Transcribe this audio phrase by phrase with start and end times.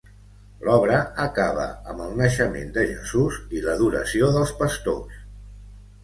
[0.67, 5.21] L'obra acaba amb el naixement de Jesús i l'adoració dels pastors.